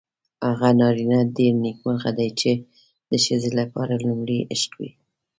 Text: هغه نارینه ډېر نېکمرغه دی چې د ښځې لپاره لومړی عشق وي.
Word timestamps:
هغه 0.47 0.69
نارینه 0.79 1.19
ډېر 1.37 1.53
نېکمرغه 1.63 2.11
دی 2.17 2.29
چې 2.39 2.51
د 3.11 3.13
ښځې 3.25 3.49
لپاره 3.59 3.93
لومړی 4.05 4.39
عشق 4.53 4.71
وي. 4.79 4.89